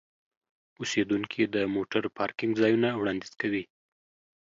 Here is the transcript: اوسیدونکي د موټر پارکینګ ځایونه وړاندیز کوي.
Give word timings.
اوسیدونکي 0.79 1.43
د 1.55 1.55
موټر 1.75 2.03
پارکینګ 2.17 2.51
ځایونه 2.61 2.89
وړاندیز 2.93 3.33
کوي. 3.41 3.63